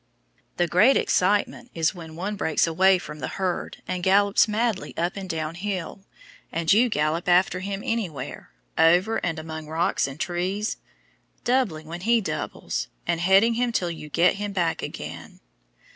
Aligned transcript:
The 0.57 0.67
great 0.67 0.97
excitement 0.97 1.69
is 1.75 1.93
when 1.93 2.15
one 2.15 2.35
breaks 2.35 2.65
away 2.65 2.97
from 2.97 3.19
the 3.19 3.27
herd 3.27 3.83
and 3.87 4.01
gallops 4.01 4.47
madly 4.47 4.97
up 4.97 5.15
and 5.15 5.29
down 5.29 5.53
hill, 5.53 6.07
and 6.51 6.73
you 6.73 6.89
gallop 6.89 7.29
after 7.29 7.59
him 7.59 7.83
anywhere, 7.85 8.49
over 8.79 9.17
and 9.17 9.37
among 9.37 9.67
rocks 9.67 10.07
and 10.07 10.19
trees, 10.19 10.77
doubling 11.43 11.85
when 11.85 12.01
he 12.01 12.19
doubles, 12.19 12.87
and 13.05 13.21
heading 13.21 13.53
him 13.53 13.71
till 13.71 13.91
you 13.91 14.09
get 14.09 14.37
him 14.37 14.53
back 14.53 14.81
again. 14.81 15.39